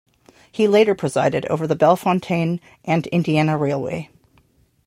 [0.51, 4.09] He later presided over the Bellefontaine and Indiana Railway.